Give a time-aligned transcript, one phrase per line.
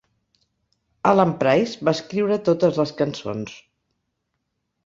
[1.11, 3.55] Alan Price va escriure totes les cançons.